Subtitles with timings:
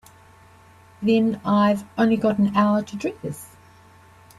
[0.99, 3.55] Then I've only got an hour to dress.